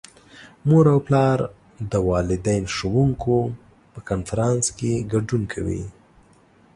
[0.67, 1.39] مور او پلار
[1.91, 3.37] د والدین- ښوونکو
[3.91, 5.83] په کنفرانس کې ګډون کوي.